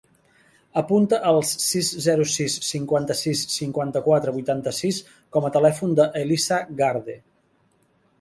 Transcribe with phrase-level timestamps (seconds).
[0.79, 5.03] Apunta el sis, zero, sis, cinquanta-sis, cinquanta-quatre, vuitanta-sis
[5.37, 7.17] com a telèfon de l'Elisa Garde.